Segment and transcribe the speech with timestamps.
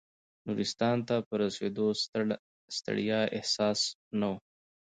[0.47, 1.97] نورستان ته په رسېدو د
[2.77, 3.79] ستړیا احساس
[4.19, 4.33] نه و.